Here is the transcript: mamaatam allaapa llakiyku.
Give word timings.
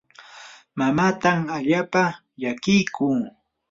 mamaatam 0.77 1.39
allaapa 1.55 2.03
llakiyku. 2.41 3.07